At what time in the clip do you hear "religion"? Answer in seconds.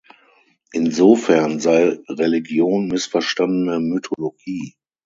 2.09-2.87